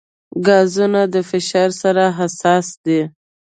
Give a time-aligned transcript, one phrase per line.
[0.47, 3.01] ګازونه د فشار سره حساس دي.